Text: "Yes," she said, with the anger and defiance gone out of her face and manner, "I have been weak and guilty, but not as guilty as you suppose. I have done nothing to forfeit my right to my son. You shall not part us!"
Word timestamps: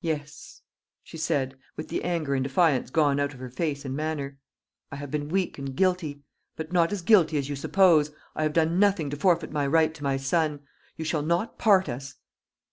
"Yes," 0.00 0.62
she 1.04 1.16
said, 1.16 1.56
with 1.76 1.86
the 1.90 2.02
anger 2.02 2.34
and 2.34 2.42
defiance 2.42 2.90
gone 2.90 3.20
out 3.20 3.32
of 3.34 3.38
her 3.38 3.48
face 3.50 3.84
and 3.84 3.94
manner, 3.94 4.36
"I 4.90 4.96
have 4.96 5.12
been 5.12 5.28
weak 5.28 5.58
and 5.60 5.76
guilty, 5.76 6.24
but 6.56 6.72
not 6.72 6.90
as 6.92 7.02
guilty 7.02 7.38
as 7.38 7.48
you 7.48 7.54
suppose. 7.54 8.10
I 8.34 8.42
have 8.42 8.52
done 8.52 8.80
nothing 8.80 9.10
to 9.10 9.16
forfeit 9.16 9.52
my 9.52 9.68
right 9.68 9.94
to 9.94 10.02
my 10.02 10.16
son. 10.16 10.62
You 10.96 11.04
shall 11.04 11.22
not 11.22 11.56
part 11.56 11.88
us!" 11.88 12.16